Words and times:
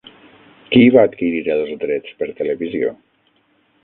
Qui 0.75 0.79
va 0.95 1.03
adquirir 1.09 1.43
els 1.55 1.75
drets 1.83 2.17
per 2.23 2.31
televisió? 2.39 2.91